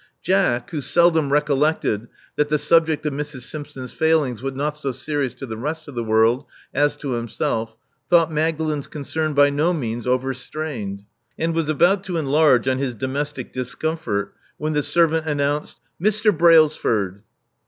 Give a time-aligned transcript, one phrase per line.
[0.23, 3.41] Jack, who seldom recollected that the subject of Mrs.
[3.41, 7.75] Simpson*s failings was not so serious to the rest of the world as to himself,
[8.09, 11.03] thought Ma^».lalen's concern by no means overstrained,
[11.37, 16.35] and was abiuit to enlarge on his domestic discomfort, when the servant announced Mr.
[16.35, 17.21] Brailsford."